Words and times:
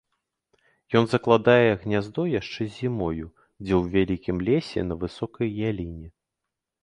Ён 0.99 1.03
закладае 1.09 1.71
гняздо 1.83 2.21
яшчэ 2.39 2.61
зімою 2.77 3.25
дзе 3.65 3.77
ў 3.79 3.81
вялікім 3.97 4.37
лесе 4.47 4.79
на 4.89 4.95
высокай 5.03 5.49
яліне. 5.69 6.07